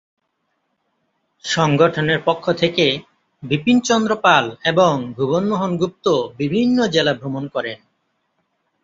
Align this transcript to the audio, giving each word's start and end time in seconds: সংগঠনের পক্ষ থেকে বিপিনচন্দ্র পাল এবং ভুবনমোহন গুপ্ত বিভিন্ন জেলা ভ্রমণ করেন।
সংগঠনের 1.43 2.19
পক্ষ 2.25 2.45
থেকে 2.51 2.85
বিপিনচন্দ্র 3.43 4.11
পাল 4.15 4.45
এবং 4.63 4.93
ভুবনমোহন 5.15 5.71
গুপ্ত 5.77 6.05
বিভিন্ন 6.37 6.77
জেলা 6.87 7.13
ভ্রমণ 7.13 7.43
করেন। 7.47 7.79